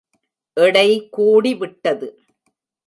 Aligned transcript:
எடை 0.57 0.89
கூடி 1.09 1.53
விட்டது. 1.53 2.09